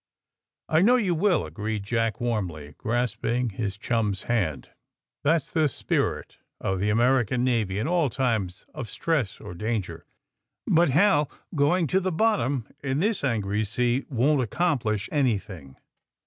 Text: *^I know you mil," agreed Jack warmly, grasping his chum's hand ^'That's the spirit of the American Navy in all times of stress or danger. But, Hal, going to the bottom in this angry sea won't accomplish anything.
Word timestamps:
*^I 0.67 0.83
know 0.83 0.95
you 0.95 1.15
mil," 1.15 1.45
agreed 1.45 1.83
Jack 1.83 2.19
warmly, 2.19 2.73
grasping 2.79 3.49
his 3.51 3.77
chum's 3.77 4.23
hand 4.23 4.71
^'That's 5.23 5.51
the 5.51 5.67
spirit 5.69 6.37
of 6.59 6.79
the 6.79 6.89
American 6.89 7.43
Navy 7.43 7.77
in 7.77 7.87
all 7.87 8.09
times 8.09 8.65
of 8.73 8.89
stress 8.89 9.39
or 9.39 9.53
danger. 9.53 10.07
But, 10.65 10.89
Hal, 10.89 11.29
going 11.53 11.85
to 11.85 11.99
the 11.99 12.11
bottom 12.11 12.67
in 12.83 12.99
this 12.99 13.23
angry 13.23 13.63
sea 13.63 14.03
won't 14.09 14.41
accomplish 14.41 15.07
anything. 15.11 15.75